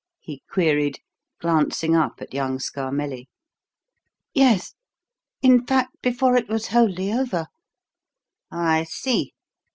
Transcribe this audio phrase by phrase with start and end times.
[0.19, 0.97] he queried,
[1.39, 3.29] glancing up at young Scarmelli.
[4.33, 4.73] "Yes;
[5.43, 7.45] in fact, before it was wholly over."
[8.49, 9.33] "I see.